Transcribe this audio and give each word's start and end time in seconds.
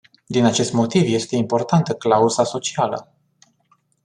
Din 0.25 0.45
acest 0.45 0.73
motiv 0.73 1.01
este 1.13 1.35
importantă 1.35 1.93
clauza 1.95 2.43
socială. 2.43 3.13